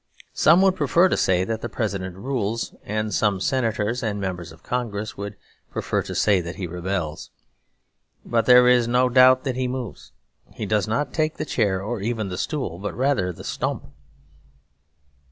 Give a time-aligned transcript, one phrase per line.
[0.33, 4.63] Some would prefer to say that the President rules; and some Senators and members of
[4.63, 5.35] Congress would
[5.69, 7.29] prefer to say that he rebels.
[8.25, 10.11] But there is no doubt that he moves;
[10.55, 13.91] he does not take the chair or even the stool, but rather the stump.